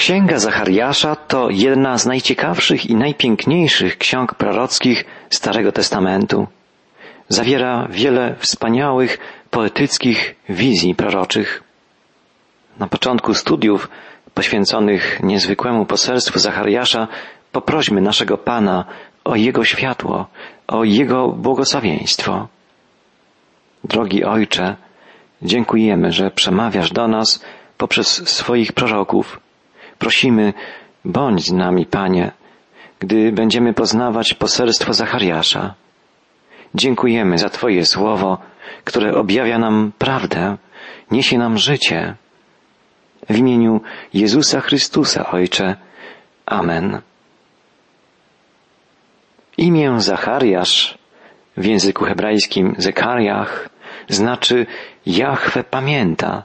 [0.00, 6.46] Księga Zachariasza to jedna z najciekawszych i najpiękniejszych ksiąg prorockich Starego Testamentu.
[7.28, 9.18] Zawiera wiele wspaniałych,
[9.50, 11.62] poetyckich wizji proroczych.
[12.78, 13.88] Na początku studiów
[14.34, 17.08] poświęconych niezwykłemu poselstwu Zachariasza
[17.52, 18.84] poprośmy naszego Pana
[19.24, 20.26] o Jego światło,
[20.68, 22.48] o Jego błogosławieństwo.
[23.84, 24.76] Drogi Ojcze,
[25.42, 27.44] dziękujemy, że przemawiasz do nas
[27.78, 29.40] poprzez swoich proroków.
[30.00, 30.52] Prosimy,
[31.04, 32.32] bądź z nami, Panie,
[32.98, 35.74] gdy będziemy poznawać poselstwo Zachariasza.
[36.74, 38.38] Dziękujemy za Twoje słowo,
[38.84, 40.56] które objawia nam prawdę,
[41.10, 42.14] niesie nam życie.
[43.30, 43.80] W imieniu
[44.14, 45.76] Jezusa Chrystusa, Ojcze.
[46.46, 47.00] Amen.
[49.58, 50.98] Imię Zachariasz
[51.56, 53.68] w języku hebrajskim Zekariach
[54.08, 54.66] znaczy
[55.06, 56.44] Jahwe pamięta.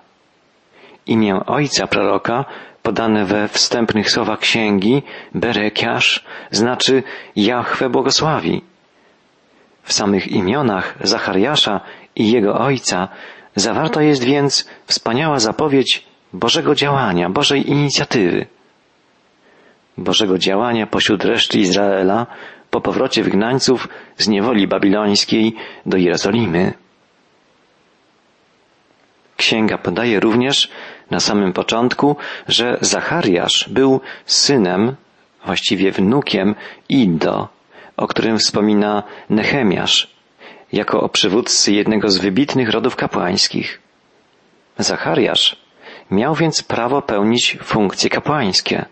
[1.07, 2.45] Imię ojca proroka
[2.85, 5.03] podane we wstępnych słowach księgi
[5.35, 7.03] Berekiasz znaczy
[7.35, 8.61] Jahwe błogosławi.
[9.83, 11.81] W samych imionach Zachariasza
[12.15, 13.07] i jego ojca
[13.55, 18.45] zawarta jest więc wspaniała zapowiedź Bożego działania, Bożej inicjatywy.
[19.97, 22.27] Bożego działania pośród reszty Izraela
[22.69, 26.73] po powrocie wygnańców z niewoli babilońskiej do Jerozolimy.
[29.37, 30.69] Księga podaje również
[31.11, 32.15] na samym początku,
[32.47, 34.95] że Zachariasz był synem,
[35.45, 36.55] właściwie wnukiem
[36.89, 37.47] Iddo,
[37.97, 40.15] o którym wspomina Nehemiasz,
[40.73, 43.81] jako o przywódcy jednego z wybitnych rodów kapłańskich.
[44.77, 45.65] Zachariasz
[46.11, 48.85] miał więc prawo pełnić funkcje kapłańskie.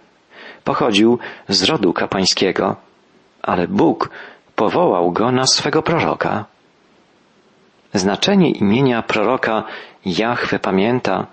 [0.64, 2.76] Pochodził z rodu kapłańskiego,
[3.42, 4.10] ale Bóg
[4.56, 6.46] powołał go na swego proroka.
[7.94, 9.64] Znaczenie imienia proroka
[10.06, 11.28] Jahwe pamięta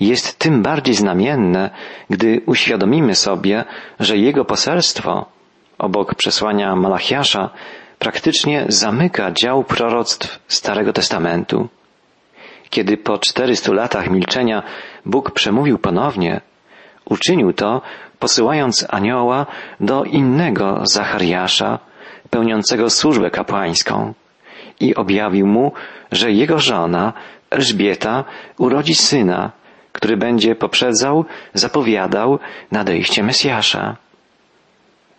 [0.00, 1.70] jest tym bardziej znamienne,
[2.10, 3.64] gdy uświadomimy sobie,
[4.00, 5.26] że jego poselstwo,
[5.78, 7.50] obok przesłania Malachiasza,
[7.98, 11.68] praktycznie zamyka dział proroctw Starego Testamentu.
[12.70, 14.62] Kiedy po czterystu latach milczenia
[15.06, 16.40] Bóg przemówił ponownie,
[17.04, 17.82] uczynił to,
[18.18, 19.46] posyłając anioła
[19.80, 21.78] do innego Zachariasza,
[22.30, 24.14] pełniącego służbę kapłańską
[24.80, 25.72] i objawił mu,
[26.12, 27.12] że jego żona,
[27.50, 28.24] Elżbieta,
[28.58, 29.52] urodzi syna,
[29.96, 31.24] który będzie poprzedzał,
[31.54, 32.38] zapowiadał
[32.72, 33.96] nadejście Mesjasza.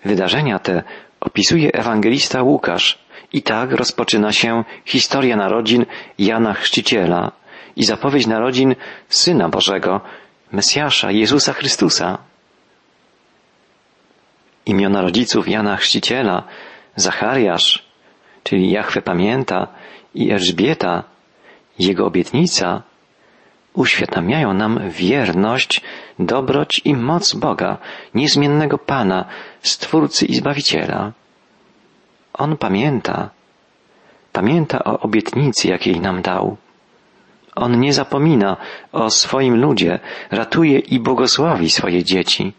[0.05, 0.83] Wydarzenia te
[1.19, 2.99] opisuje ewangelista Łukasz
[3.33, 5.85] i tak rozpoczyna się historia narodzin
[6.19, 7.31] Jana Chrzciciela
[7.75, 8.75] i zapowiedź narodzin
[9.09, 10.01] Syna Bożego,
[10.51, 12.17] Mesjasza, Jezusa Chrystusa.
[14.65, 16.43] Imiona rodziców Jana Chrzciciela,
[16.95, 17.85] Zachariasz,
[18.43, 19.67] czyli Jachwę pamięta
[20.15, 21.03] i Elżbieta,
[21.79, 22.81] jego obietnica,
[23.77, 25.81] uświadamiają nam wierność,
[26.19, 27.77] dobroć i moc Boga,
[28.13, 29.25] niezmiennego Pana,
[29.61, 31.11] Stwórcy i Zbawiciela.
[32.33, 33.29] On pamięta,
[34.33, 36.57] pamięta o obietnicy, jakiej nam dał.
[37.55, 38.57] On nie zapomina
[38.91, 39.99] o swoim ludzie,
[40.31, 42.53] ratuje i błogosławi swoje dzieci,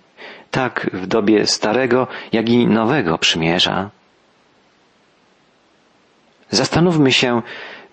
[0.51, 3.91] tak w dobie starego, jak i nowego przymierza.
[6.51, 7.43] Zastanówmy się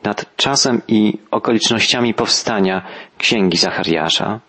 [0.05, 2.81] nad czasem i okolicznościami powstania
[3.17, 4.39] Księgi Zachariasza.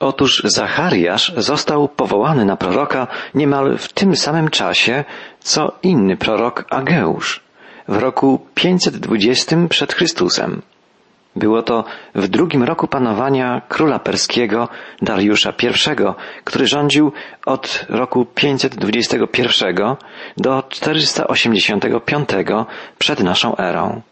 [0.00, 5.04] Otóż Zachariasz został powołany na proroka niemal w tym samym czasie,
[5.40, 7.40] co inny prorok Ageusz
[7.88, 10.62] w roku 520 przed Chrystusem.
[11.36, 11.84] Było to
[12.14, 14.68] w drugim roku panowania króla perskiego
[15.02, 15.68] Dariusza I,
[16.44, 17.12] który rządził
[17.46, 19.76] od roku 521
[20.36, 22.28] do 485
[22.98, 24.02] przed naszą erą.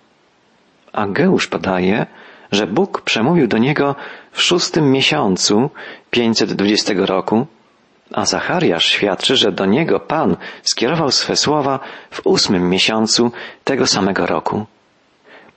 [0.97, 2.07] Ageusz podaje,
[2.53, 3.95] że Bóg przemówił do niego
[4.33, 5.71] w szóstym miesiącu
[6.11, 7.47] 520 roku,
[8.13, 11.79] a Zachariasz świadczy, że do niego Pan skierował swe słowa
[12.11, 13.33] w ósmym miesiącu
[13.65, 14.67] tego samego roku.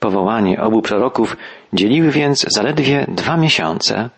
[0.00, 1.36] Powołanie obu proroków
[1.72, 4.10] dzieliły więc zaledwie dwa miesiące.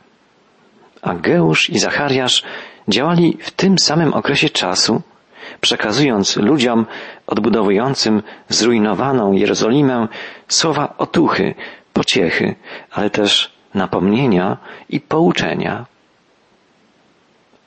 [1.02, 2.42] Ageusz i Zachariasz
[2.88, 5.02] działali w tym samym okresie czasu,
[5.62, 6.86] przekazując ludziom
[7.26, 10.08] odbudowującym zrujnowaną Jerozolimę
[10.48, 11.54] słowa otuchy,
[11.92, 12.54] pociechy,
[12.90, 14.56] ale też napomnienia
[14.88, 15.86] i pouczenia.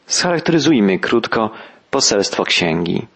[0.07, 1.49] Scharakteryzujmy krótko
[1.91, 3.07] poselstwo księgi.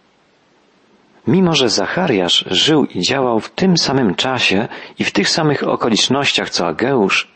[1.27, 4.67] Mimo, że Zachariasz żył i działał w tym samym czasie
[4.99, 7.27] i w tych samych okolicznościach co Ageusz,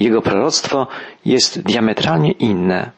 [0.00, 0.86] jego proroctwo
[1.24, 2.97] jest diametralnie inne.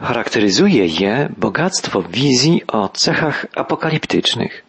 [0.00, 4.64] Charakteryzuje je bogactwo wizji o cechach apokaliptycznych.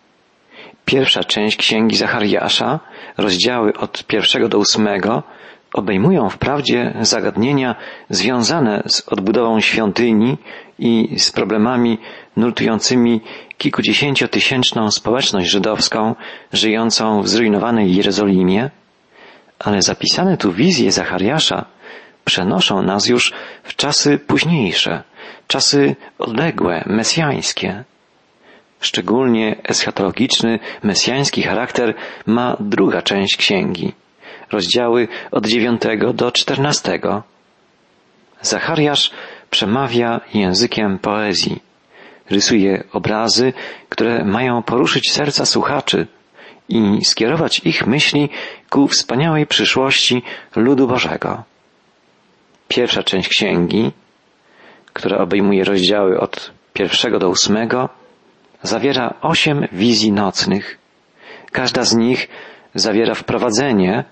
[0.85, 2.79] Pierwsza część księgi Zachariasza,
[3.17, 5.23] rozdziały od pierwszego do ósmego,
[5.73, 7.75] obejmują wprawdzie zagadnienia
[8.09, 10.37] związane z odbudową świątyni
[10.79, 11.97] i z problemami
[12.37, 13.21] nurtującymi
[13.57, 16.15] kilkudziesięciotysięczną społeczność żydowską
[16.53, 18.69] żyjącą w zrujnowanej Jerozolimie,
[19.59, 21.65] ale zapisane tu wizje Zachariasza
[22.25, 23.33] przenoszą nas już
[23.63, 25.03] w czasy późniejsze,
[25.49, 27.83] czasy odległe, mesjańskie.
[28.79, 31.93] Szczególnie eschatologiczny, mesjański charakter
[32.25, 33.93] ma druga część księgi,
[34.51, 37.23] rozdziały od dziewiątego do czternastego.
[38.41, 39.11] Zachariasz
[39.49, 41.61] przemawia językiem poezji.
[42.29, 43.53] Rysuje obrazy,
[43.89, 46.07] które mają poruszyć serca słuchaczy
[46.69, 48.29] i skierować ich myśli
[48.69, 50.21] ku wspaniałej przyszłości
[50.55, 51.43] ludu Bożego.
[52.67, 53.91] Pierwsza część księgi,
[54.93, 57.89] która obejmuje rozdziały od pierwszego do ósmego,
[58.61, 60.77] zawiera osiem wizji nocnych.
[61.51, 62.27] Każda z nich
[62.75, 64.03] zawiera wprowadzenie,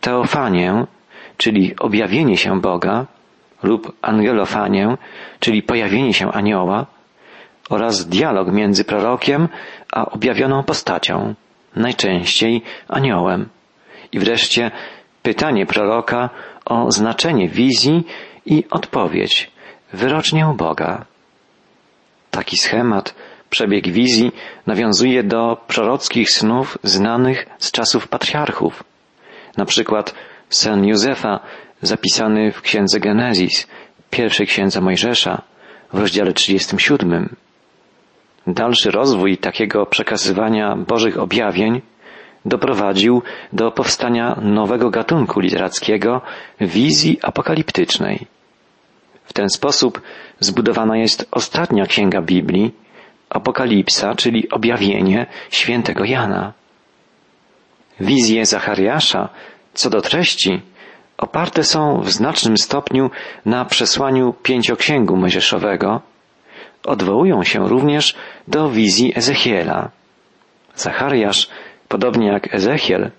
[0.00, 0.86] teofanię,
[1.36, 3.06] czyli objawienie się Boga,
[3.62, 4.96] lub angelofanię,
[5.40, 6.86] czyli pojawienie się anioła,
[7.70, 9.48] oraz dialog między prorokiem
[9.92, 11.34] a objawioną postacią,
[11.76, 13.48] najczęściej aniołem.
[14.12, 14.70] I wreszcie
[15.22, 16.30] pytanie proroka
[16.64, 18.04] o znaczenie wizji
[18.46, 19.50] i odpowiedź,
[19.92, 21.04] wyrocznię Boga.
[22.30, 23.14] Taki schemat,
[23.50, 24.32] przebieg wizji
[24.66, 28.84] nawiązuje do prorockich snów znanych z czasów patriarchów.
[29.56, 30.14] Na przykład
[30.48, 31.40] sen Józefa
[31.82, 33.66] zapisany w księdze Genezis,
[34.10, 35.42] pierwszej księdze Mojżesza,
[35.92, 37.36] w rozdziale 37.
[38.46, 41.80] Dalszy rozwój takiego przekazywania Bożych objawień
[42.44, 43.22] doprowadził
[43.52, 46.20] do powstania nowego gatunku literackiego
[46.60, 48.26] wizji apokaliptycznej.
[49.24, 50.00] W ten sposób
[50.40, 52.74] zbudowana jest ostatnia księga Biblii,
[53.30, 56.52] Apokalipsa, czyli objawienie świętego Jana.
[58.00, 59.28] Wizje Zachariasza
[59.74, 60.60] co do treści
[61.18, 63.10] oparte są w znacznym stopniu
[63.46, 66.00] na przesłaniu pięcioksięgu mojżeszowego,
[66.84, 68.14] odwołują się również
[68.48, 69.90] do wizji Ezechiela.
[70.74, 71.50] Zachariasz,
[71.88, 73.10] podobnie jak Ezechiel,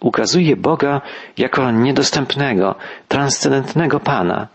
[0.00, 1.00] ukazuje Boga
[1.36, 2.74] jako niedostępnego,
[3.08, 4.48] transcendentnego Pana.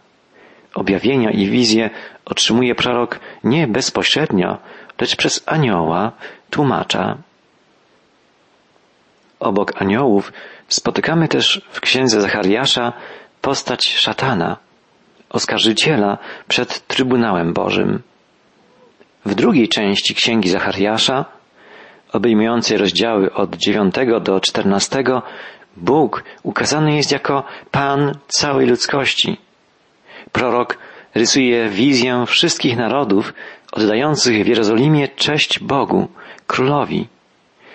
[0.76, 1.90] Objawienia i wizje
[2.26, 4.58] otrzymuje prorok nie bezpośrednio,
[5.02, 6.12] lecz przez anioła,
[6.50, 7.18] tłumacza.
[9.40, 10.34] Obok aniołów
[10.68, 12.94] spotykamy też w księdze Zachariasza
[13.42, 14.58] postać szatana,
[15.30, 16.18] oskarżyciela
[16.48, 18.02] przed Trybunałem Bożym.
[19.26, 21.26] W drugiej części księgi Zachariasza,
[22.14, 25.04] obejmującej rozdziały od 9 do 14,
[25.78, 29.45] Bóg ukazany jest jako Pan całej ludzkości.
[30.36, 30.78] Prorok
[31.16, 33.34] rysuje wizję wszystkich narodów
[33.72, 36.08] oddających w Jerozolimie cześć Bogu,
[36.48, 37.08] Królowi.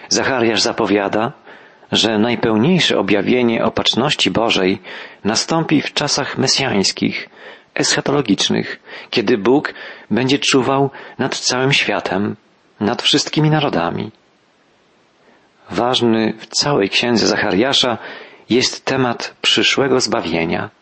[0.09, 1.33] Zachariasz zapowiada,
[1.93, 4.79] że najpełniejsze objawienie opatrzności Bożej
[5.25, 7.29] nastąpi w czasach mesjańskich,
[7.75, 8.81] eschatologicznych,
[9.11, 9.75] kiedy Bóg
[10.11, 12.37] będzie czuwał nad całym światem,
[12.81, 14.11] nad wszystkimi narodami.
[15.71, 17.99] Ważny w całej księdze Zachariasza
[18.51, 20.80] jest temat przyszłego zbawienia.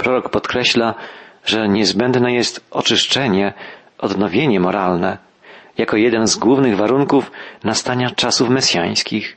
[0.00, 0.94] Prorok podkreśla,
[1.44, 3.52] że niezbędne jest oczyszczenie,
[3.98, 5.18] odnowienie moralne,
[5.78, 7.30] jako jeden z głównych warunków
[7.64, 9.36] nastania czasów mesjańskich.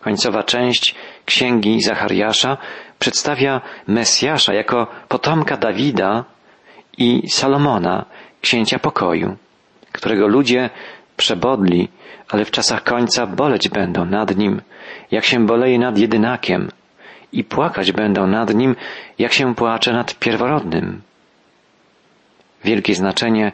[0.00, 0.94] Końcowa część
[1.24, 2.56] księgi Zachariasza
[2.98, 6.24] przedstawia Mesjasza jako potomka Dawida
[6.98, 8.04] i Salomona,
[8.40, 9.36] księcia pokoju,
[9.92, 10.70] którego ludzie
[11.16, 11.88] przebodli,
[12.28, 14.62] ale w czasach końca boleć będą nad nim,
[15.10, 16.68] jak się boleje nad jedynakiem
[17.32, 18.76] i płakać będą nad nim,
[19.18, 21.02] jak się płacze nad pierworodnym.
[22.64, 23.52] Wielkie znaczenie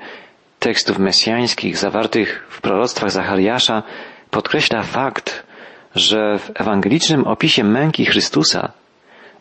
[0.58, 3.82] tekstów mesjańskich zawartych w proroctwach Zachariasza
[4.30, 5.46] podkreśla fakt,
[5.94, 8.72] że w ewangelicznym opisie męki Chrystusa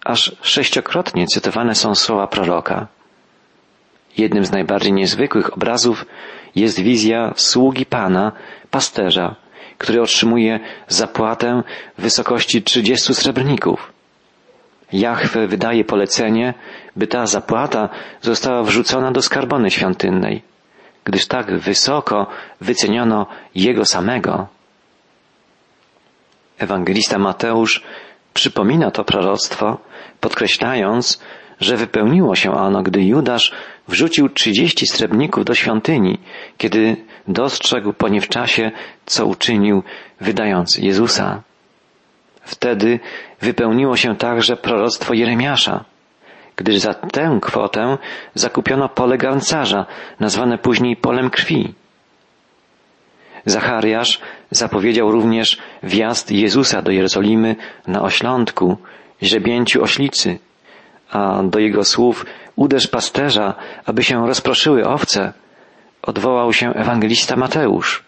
[0.06, 2.88] aż sześciokrotnie cytowane są słowa proroka.
[4.17, 6.06] Jednym z najbardziej niezwykłych obrazów
[6.56, 8.32] jest wizja sługi Pana,
[8.72, 9.36] pasterza,
[9.77, 11.63] który otrzymuje zapłatę
[11.98, 13.97] w wysokości trzydziestu srebrników.
[14.94, 16.53] Jachwę wydaje polecenie,
[16.96, 17.89] by ta zapłata
[18.22, 20.41] została wrzucona do skarbony świątynnej,
[21.03, 22.27] gdyż tak wysoko
[22.62, 23.25] wyceniono
[23.56, 24.48] Jego samego.
[26.58, 27.84] Ewangelista Mateusz
[28.34, 29.77] przypomina to proroctwo,
[30.20, 31.22] podkreślając,
[31.60, 33.51] że wypełniło się ono, gdy Judasz
[33.88, 36.20] wrzucił trzydzieści srebrników do świątyni,
[36.58, 38.72] kiedy dostrzegł po nie w czasie,
[39.06, 39.84] co uczynił,
[40.22, 41.44] wydając Jezusa.
[42.48, 43.00] Wtedy
[43.42, 45.84] wypełniło się także proroctwo Jeremiasza,
[46.56, 47.98] gdyż za tę kwotę
[48.34, 49.86] zakupiono pole garncarza,
[50.20, 51.74] nazwane później polem krwi.
[53.46, 54.20] Zachariasz
[54.51, 57.56] zapowiedział również wjazd Jezusa do Jerozolimy
[57.88, 58.77] na oślątku
[59.24, 60.39] źrebięciu oślicy,
[61.12, 62.25] a do jego słów
[62.56, 63.54] uderz pasterza,
[63.86, 65.34] aby się rozproszyły owce,
[66.01, 68.04] odwołał się ewangelista Mateusz.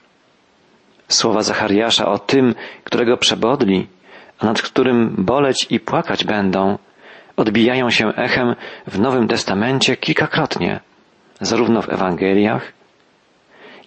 [1.07, 3.87] Słowa Zachariasza o tym, którego przebodli,
[4.41, 6.77] nad którym boleć i płakać będą,
[7.37, 8.55] odbijają się echem
[8.87, 10.79] w Nowym Testamencie kilkakrotnie,
[11.41, 12.73] zarówno w Ewangeliach,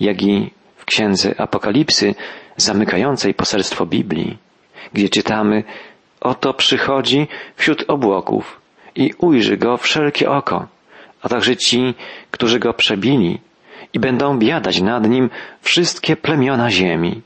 [0.00, 2.14] jak i w Księdze Apokalipsy
[2.56, 4.38] zamykającej poselstwo Biblii,
[4.92, 5.64] gdzie czytamy
[6.20, 8.60] Oto przychodzi wśród obłoków
[8.94, 10.68] i ujrzy go wszelkie oko,
[11.22, 11.94] a także ci,
[12.30, 13.40] którzy go przebili
[13.92, 15.30] i będą biadać nad nim
[15.60, 17.22] wszystkie plemiona ziemi.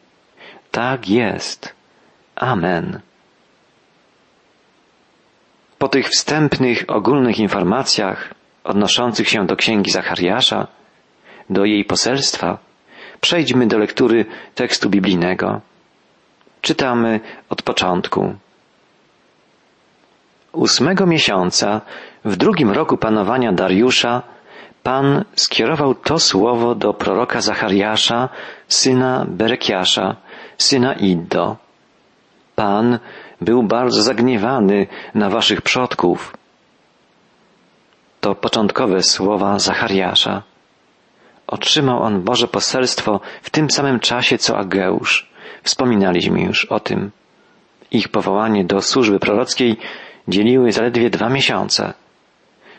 [0.70, 1.74] Tak jest.
[2.36, 3.00] Amen.
[5.78, 10.66] Po tych wstępnych, ogólnych informacjach odnoszących się do księgi Zachariasza,
[11.50, 12.58] do jej poselstwa,
[13.20, 15.60] przejdźmy do lektury tekstu biblijnego.
[16.60, 18.34] Czytamy od początku.
[20.52, 21.80] Ósmego miesiąca,
[22.24, 24.22] w drugim roku panowania Dariusza,
[24.82, 28.28] Pan skierował to słowo do proroka Zachariasza,
[28.68, 30.16] syna Berekiasza,
[30.58, 31.56] syna Iddo.
[32.54, 32.98] Pan
[33.40, 36.36] był bardzo zagniewany na waszych przodków.
[38.20, 40.42] To początkowe słowa Zachariasza.
[41.46, 45.30] Otrzymał on Boże poselstwo w tym samym czasie co Ageusz.
[45.62, 47.10] Wspominaliśmy już o tym.
[47.90, 49.76] Ich powołanie do służby prorockiej
[50.28, 51.94] dzieliły zaledwie dwa miesiące.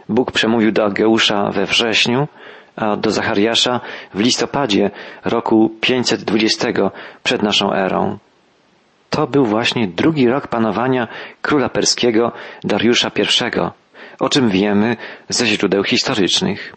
[0.10, 2.28] Bóg przemówił do Ageusza we wrześniu,
[2.76, 3.80] a do Zachariasza
[4.14, 4.92] w listopadzie
[5.26, 6.68] roku 520
[7.24, 8.18] przed naszą erą.
[9.10, 11.08] To był właśnie drugi rok panowania
[11.42, 12.32] króla perskiego
[12.64, 13.60] Dariusza I,
[14.20, 14.98] o czym wiemy
[15.30, 16.74] ze źródeł historycznych.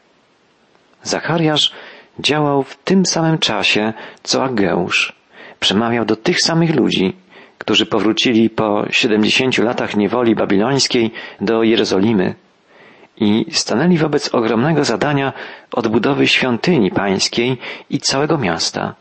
[1.02, 1.72] Zachariasz
[2.18, 5.12] działał w tym samym czasie co Ageusz.
[5.60, 7.16] Przemawiał do tych samych ludzi,
[7.58, 11.10] którzy powrócili po siedemdziesięciu latach niewoli babilońskiej
[11.40, 12.34] do Jerozolimy
[13.16, 15.32] i stanęli wobec ogromnego zadania
[15.72, 17.58] odbudowy świątyni pańskiej
[17.90, 18.94] i całego miasta,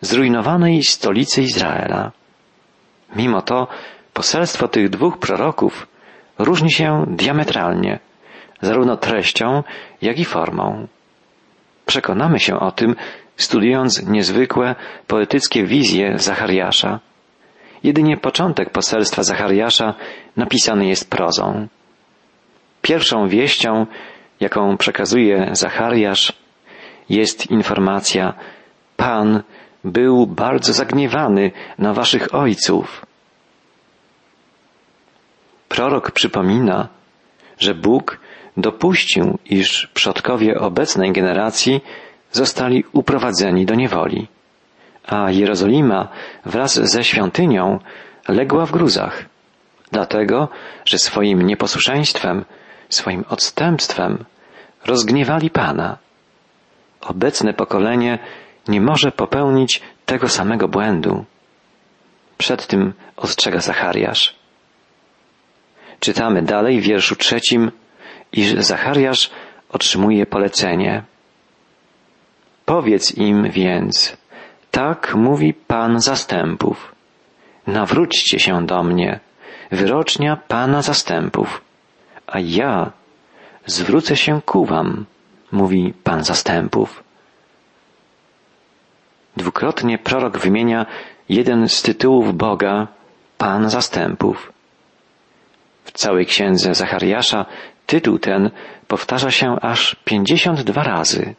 [0.00, 2.12] zrujnowanej stolicy Izraela.
[3.16, 3.68] Mimo to
[4.12, 5.86] poselstwo tych dwóch proroków
[6.38, 7.98] różni się diametralnie,
[8.60, 9.62] zarówno treścią,
[10.02, 10.86] jak i formą.
[11.86, 12.96] Przekonamy się o tym,
[13.36, 14.74] studiując niezwykłe,
[15.06, 17.00] poetyckie wizje Zachariasza.
[17.82, 19.94] Jedynie początek poselstwa Zachariasza
[20.36, 21.68] napisany jest prozą.
[22.82, 23.86] Pierwszą wieścią,
[24.40, 26.32] jaką przekazuje Zachariasz,
[27.08, 28.34] jest informacja
[28.96, 29.42] Pan
[29.86, 33.06] był bardzo zagniewany na waszych ojców.
[35.68, 36.88] Prorok przypomina,
[37.58, 38.20] że Bóg
[38.56, 41.80] dopuścił, iż przodkowie obecnej generacji
[42.32, 44.28] zostali uprowadzeni do niewoli,
[45.06, 46.08] a Jerozolima
[46.44, 47.78] wraz ze świątynią
[48.28, 49.24] legła w gruzach,
[49.92, 50.48] dlatego,
[50.84, 52.44] że swoim nieposłuszeństwem,
[52.88, 54.24] swoim odstępstwem
[54.86, 55.98] rozgniewali Pana.
[57.00, 58.18] Obecne pokolenie
[58.68, 61.24] nie może popełnić tego samego błędu.
[62.38, 64.34] Przed tym ostrzega Zachariasz.
[66.00, 67.70] Czytamy dalej w wierszu trzecim,
[68.32, 69.30] iż Zachariasz
[69.68, 71.02] otrzymuje polecenie.
[72.64, 74.16] Powiedz im więc,
[74.70, 76.94] tak mówi Pan zastępów.
[77.66, 79.20] Nawróćcie się do mnie,
[79.72, 81.60] wyrocznia Pana zastępów,
[82.26, 82.90] a ja
[83.66, 85.06] zwrócę się ku wam,
[85.52, 87.05] mówi Pan zastępów.
[89.36, 90.86] Dwukrotnie prorok wymienia
[91.28, 92.86] jeden z tytułów Boga,
[93.38, 94.52] Pan zastępów.
[95.84, 97.46] W całej księdze Zachariasza
[97.86, 98.50] tytuł ten
[98.88, 101.34] powtarza się aż pięćdziesiąt dwa razy.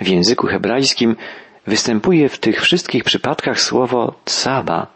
[0.00, 1.16] W języku hebrajskim
[1.66, 4.86] występuje w tych wszystkich przypadkach słowo tsaba,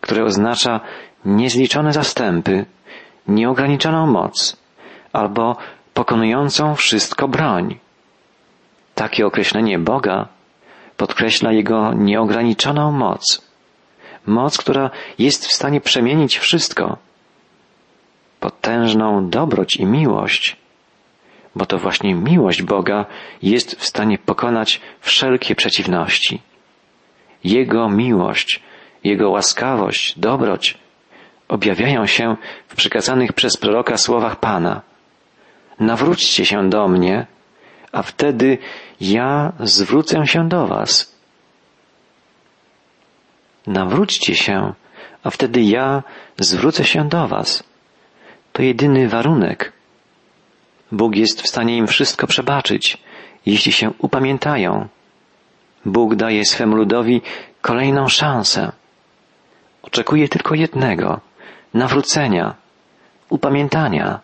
[0.00, 0.80] które oznacza
[1.24, 2.64] niezliczone zastępy,
[3.28, 4.56] nieograniczoną moc
[5.12, 5.56] albo
[5.94, 7.78] pokonującą wszystko broń.
[8.94, 10.28] Takie określenie Boga
[10.96, 13.50] podkreśla Jego nieograniczoną moc.
[14.26, 16.96] Moc, która jest w stanie przemienić wszystko.
[18.40, 20.56] Potężną dobroć i miłość,
[21.56, 23.06] bo to właśnie miłość Boga
[23.42, 26.42] jest w stanie pokonać wszelkie przeciwności.
[27.44, 28.62] Jego miłość,
[29.04, 30.78] Jego łaskawość, dobroć
[31.48, 32.36] objawiają się
[32.68, 34.80] w przekazanych przez proroka słowach Pana.
[35.80, 37.26] Nawróćcie się do mnie,
[37.92, 38.58] a wtedy
[39.00, 41.14] ja zwrócę się do Was.
[43.66, 44.72] Nawróćcie się,
[45.22, 46.02] a wtedy ja
[46.38, 47.64] zwrócę się do Was.
[48.52, 49.72] To jedyny warunek.
[50.92, 52.98] Bóg jest w stanie im wszystko przebaczyć,
[53.46, 54.88] jeśli się upamiętają.
[55.84, 57.22] Bóg daje swemu ludowi
[57.60, 58.72] kolejną szansę.
[59.82, 61.20] Oczekuje tylko jednego
[61.74, 62.54] nawrócenia,
[63.28, 64.20] upamiętania.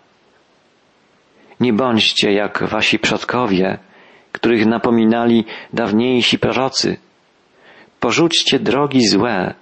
[1.60, 3.78] Nie bądźcie jak wasi przodkowie,
[4.32, 6.96] których napominali dawniejsi prorocy.
[8.00, 9.54] Porzućcie drogi złe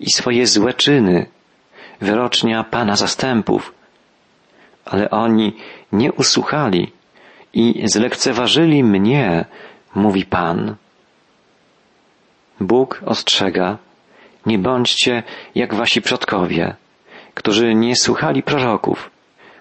[0.00, 1.26] i swoje złe czyny,
[2.00, 3.74] wyrocznia Pana zastępów.
[4.84, 5.56] Ale oni
[5.92, 6.92] nie usłuchali
[7.54, 9.44] i zlekceważyli mnie,
[9.94, 10.76] mówi Pan.
[12.60, 13.78] Bóg ostrzega,
[14.46, 15.22] nie bądźcie
[15.54, 16.74] jak wasi przodkowie,
[17.34, 19.10] którzy nie słuchali proroków,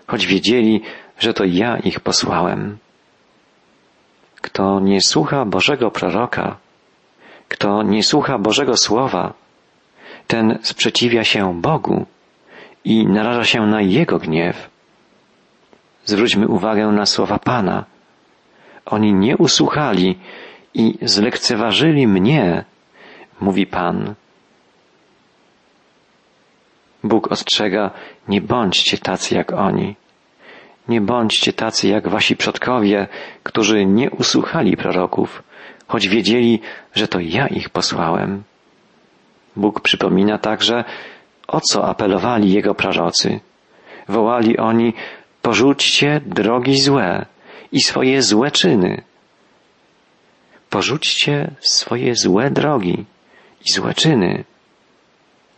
[0.07, 0.81] choć wiedzieli,
[1.19, 2.77] że to ja ich posłałem.
[4.41, 6.57] Kto nie słucha Bożego proroka,
[7.47, 9.33] kto nie słucha Bożego Słowa,
[10.27, 12.05] ten sprzeciwia się Bogu
[12.85, 14.69] i naraża się na Jego gniew.
[16.05, 17.85] Zwróćmy uwagę na słowa Pana.
[18.85, 20.19] Oni nie usłuchali
[20.73, 22.65] i zlekceważyli mnie,
[23.41, 24.15] mówi Pan.
[27.03, 27.91] Bóg ostrzega,
[28.27, 29.95] nie bądźcie tacy jak oni.
[30.91, 33.07] Nie bądźcie tacy jak wasi przodkowie,
[33.43, 35.43] którzy nie usłuchali proroków,
[35.87, 36.59] choć wiedzieli,
[36.93, 38.43] że to ja ich posłałem.
[39.55, 40.83] Bóg przypomina także,
[41.47, 43.39] o co apelowali jego prorocy.
[44.07, 44.93] Wołali oni,
[45.41, 47.25] porzućcie drogi złe
[47.71, 49.01] i swoje złe czyny.
[50.69, 53.05] Porzućcie swoje złe drogi
[53.65, 54.43] i złe czyny.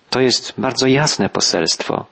[0.10, 2.06] To jest bardzo jasne poselstwo.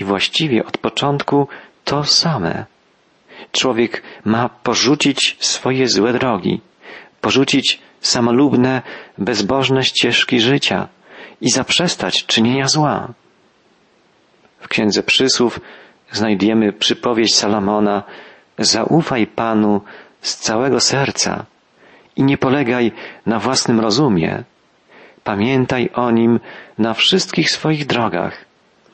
[0.00, 1.48] I właściwie od początku
[1.88, 2.64] to same.
[3.52, 6.60] Człowiek ma porzucić swoje złe drogi,
[7.20, 8.82] porzucić samolubne,
[9.18, 10.88] bezbożne ścieżki życia
[11.40, 13.08] i zaprzestać czynienia zła.
[14.60, 15.60] W Księdze Przysłów
[16.12, 18.02] znajdziemy przypowieść Salomona
[18.58, 19.80] Zaufaj Panu
[20.20, 21.44] z całego serca
[22.16, 22.92] i nie polegaj
[23.26, 24.44] na własnym rozumie.
[25.24, 26.40] Pamiętaj o Nim
[26.78, 28.44] na wszystkich swoich drogach,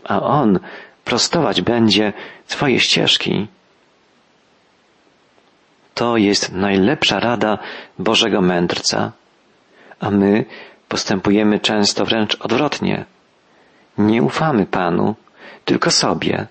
[0.05, 0.59] a On
[1.05, 2.13] prostować będzie
[2.47, 3.47] Twoje ścieżki.
[5.95, 7.59] To jest najlepsza rada
[7.99, 9.13] Bożego mędrca,
[10.01, 10.45] a my
[10.89, 13.05] postępujemy często wręcz odwrotnie.
[13.99, 15.15] Nie ufamy Panu,
[15.65, 16.47] tylko sobie.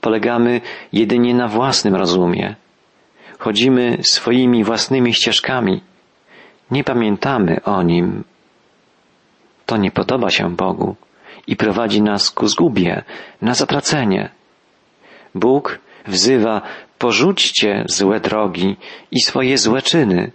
[0.00, 0.60] Polegamy
[0.92, 2.54] jedynie na własnym rozumie.
[3.38, 5.82] Chodzimy swoimi własnymi ścieżkami.
[6.70, 8.24] Nie pamiętamy o Nim.
[9.66, 10.96] To nie podoba się Bogu
[11.46, 13.02] i prowadzi nas ku zgubie,
[13.42, 14.30] na zatracenie.
[15.34, 16.62] Bóg wzywa,
[16.98, 18.76] porzućcie złe drogi
[19.10, 20.30] i swoje złe czyny.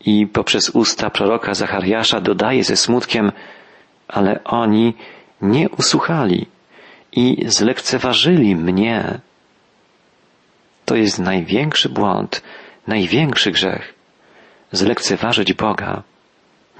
[0.00, 3.32] I poprzez usta proroka Zachariasza dodaje ze smutkiem,
[4.08, 4.94] ale oni
[5.42, 6.46] nie usłuchali
[7.12, 9.20] i zlekceważyli mnie.
[10.84, 12.42] To jest największy błąd,
[12.86, 13.94] największy grzech.
[14.72, 16.02] Zlekceważyć Boga,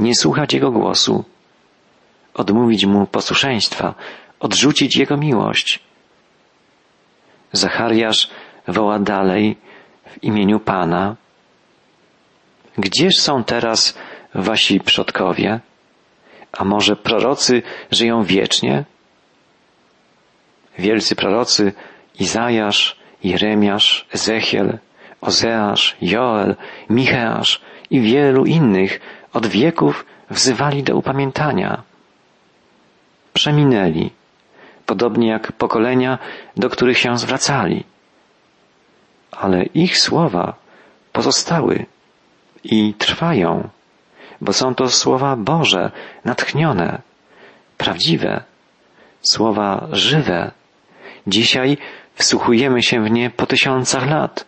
[0.01, 1.25] nie słuchać Jego głosu,
[2.35, 3.95] odmówić Mu posłuszeństwa,
[4.41, 5.81] odrzucić Jego miłość.
[7.53, 8.31] Zachariasz
[8.69, 9.57] woła dalej
[10.07, 11.17] w imieniu Pana.
[12.79, 13.99] Gdzież są teraz
[14.35, 15.61] wasi przodkowie?
[16.53, 18.85] A może prorocy żyją wiecznie?
[20.79, 21.73] Wielcy prorocy
[22.19, 24.79] Izajasz, Jeremiasz, Ezechiel,
[25.21, 26.57] Ozeasz, Joel,
[26.91, 29.01] Micheasz i wielu innych
[29.33, 31.83] od wieków wzywali do upamiętania.
[33.41, 34.11] Przeminęli,
[34.87, 36.19] podobnie jak pokolenia,
[36.57, 37.85] do których się zwracali.
[39.33, 40.55] Ale ich słowa
[41.13, 41.87] pozostały
[42.65, 43.69] i trwają,
[44.41, 45.91] bo są to słowa Boże,
[46.25, 47.03] natchnione,
[47.79, 48.45] prawdziwe,
[49.23, 50.51] słowa żywe.
[51.27, 51.79] Dzisiaj
[52.15, 54.45] wsłuchujemy się w nie po tysiącach lat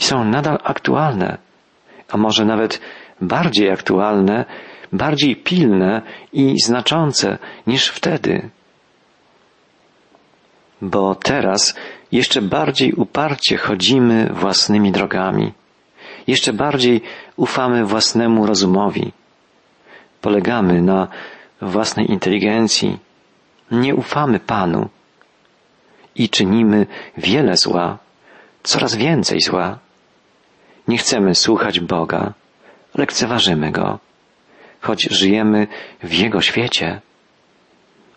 [0.00, 1.38] i są nadal aktualne,
[2.08, 2.80] a może nawet
[3.20, 4.44] bardziej aktualne,
[4.92, 8.50] bardziej pilne i znaczące niż wtedy.
[10.80, 11.74] Bo teraz
[12.12, 15.52] jeszcze bardziej uparcie chodzimy własnymi drogami,
[16.26, 17.02] jeszcze bardziej
[17.36, 19.12] ufamy własnemu rozumowi,
[20.20, 21.08] polegamy na
[21.62, 22.98] własnej inteligencji,
[23.70, 24.88] nie ufamy Panu.
[26.14, 27.98] I czynimy wiele zła,
[28.62, 29.78] coraz więcej zła.
[30.88, 32.32] Nie chcemy słuchać Boga,
[32.94, 33.98] lekceważymy Go,
[34.86, 35.66] choć żyjemy
[36.02, 37.00] w Jego świecie.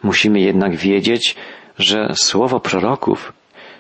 [0.04, 1.36] Musimy jednak wiedzieć,
[1.78, 3.34] że słowo proroków,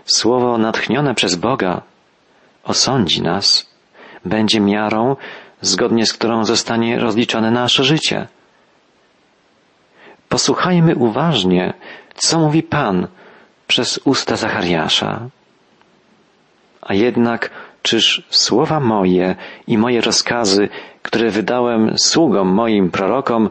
[0.06, 1.82] słowo natchnione przez Boga,
[2.63, 3.69] osądzi nas,
[4.25, 5.15] będzie miarą,
[5.62, 8.28] zgodnie z którą zostanie rozliczone nasze życie.
[10.30, 11.73] Posłuchajmy uważnie,
[12.15, 13.08] co mówi Pan
[13.67, 15.30] przez usta Zachariasza.
[16.82, 17.49] A jednak,
[17.89, 19.36] czyż słowa moje
[19.67, 20.69] i moje rozkazy,
[21.02, 23.49] które wydałem sługom moim prorokom,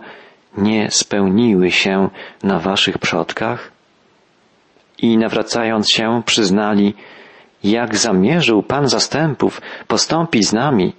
[0.59, 2.11] nie spełniły się
[2.43, 3.79] na waszych przodkach?
[4.99, 6.95] i nawracając się przyznali,
[7.65, 10.93] jak zamierzył Pan zastępów postąpić z nami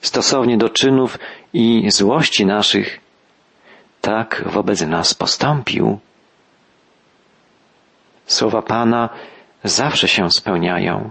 [0.00, 1.18] stosownie do czynów
[1.52, 3.00] i złości naszych,
[4.00, 5.98] tak wobec nas postąpił.
[8.26, 9.08] Słowa Pana
[9.64, 11.10] zawsze się spełniają.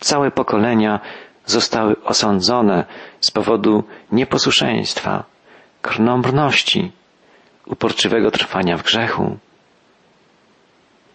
[0.00, 1.00] Całe pokolenia
[1.46, 2.84] zostały osądzone
[3.20, 5.24] z powodu nieposłuszeństwa,
[5.82, 6.92] krnąbrności,
[7.66, 9.36] uporczywego trwania w grzechu.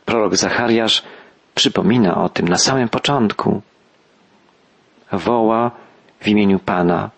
[0.06, 1.04] Prorok Zachariasz
[1.56, 3.62] przypomina o tym na samym początku.
[5.12, 5.72] Woła
[6.20, 7.10] w imieniu Pana.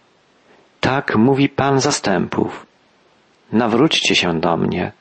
[0.79, 2.65] Tak mówi Pan zastępów.
[3.51, 4.91] Nawróćcie się do mnie,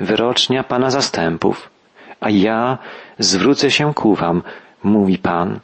[0.00, 1.70] wyrocznia Pana zastępów,
[2.20, 2.78] a ja
[3.18, 4.42] zwrócę się ku wam,
[4.82, 5.60] mówi Pan.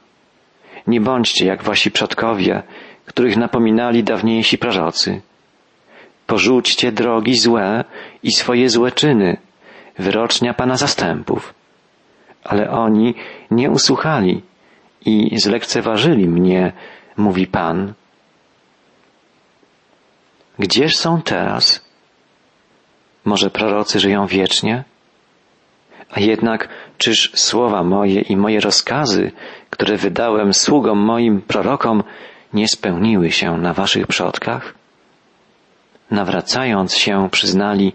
[0.86, 2.62] Nie bądźcie jak wasi przodkowie,
[3.06, 5.20] których napominali dawniejsi prorocy.
[6.26, 7.84] Porzućcie drogi złe
[8.22, 9.36] i swoje złe czyny,
[9.98, 11.54] wyrocznia Pana zastępów.
[12.44, 13.14] Ale oni
[13.50, 14.42] nie usłuchali
[15.06, 16.72] i zlekceważyli mnie,
[17.16, 17.92] mówi Pan.
[20.58, 21.84] Gdzież są teraz?
[23.24, 24.84] Może prorocy żyją wiecznie?
[26.10, 26.68] A jednak
[26.98, 29.32] czyż słowa moje i moje rozkazy,
[29.70, 32.02] które wydałem sługom moim prorokom,
[32.52, 34.74] nie spełniły się na waszych przodkach?
[36.10, 37.92] Nawracając się, przyznali,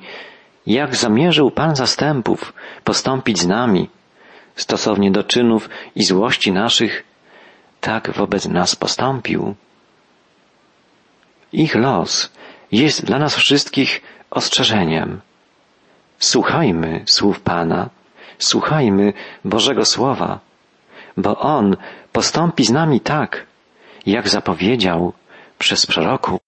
[0.68, 3.90] jak zamierzył Pan zastępów postąpić z nami,
[4.56, 7.04] stosownie do czynów i złości naszych,
[7.82, 9.56] tak wobec nas postąpił.
[11.54, 12.32] Ich los
[12.72, 15.22] jest dla nas wszystkich ostrzeżeniem.
[16.20, 17.90] Słuchajmy słów Pana,
[18.40, 19.14] słuchajmy
[19.46, 20.40] Bożego Słowa,
[21.18, 21.78] bo On
[22.12, 23.46] postąpi z nami tak,
[24.06, 25.14] jak zapowiedział
[25.60, 26.45] przez proroku.